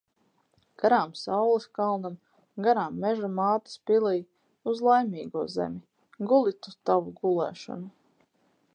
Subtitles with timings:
[0.83, 2.15] Garām saules kalnam,
[2.67, 4.25] garām Meža mātes pilij.
[4.73, 6.27] Uz Laimīgo zemi.
[6.33, 7.91] Guli tu tavu gulēšanu!